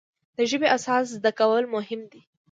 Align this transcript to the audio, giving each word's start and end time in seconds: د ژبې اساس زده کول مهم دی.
د 0.37 0.39
ژبې 0.49 0.67
اساس 0.77 1.05
زده 1.15 1.31
کول 1.39 1.63
مهم 1.75 2.01
دی. 2.11 2.21